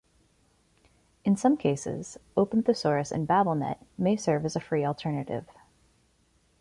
[1.23, 5.45] In some cases, OpenThesaurus and BabelNet may serve as a free alternative.